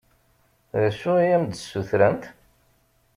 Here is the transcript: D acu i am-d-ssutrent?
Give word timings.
D 0.79 0.81
acu 0.87 1.11
i 1.19 1.27
am-d-ssutrent? 1.35 2.23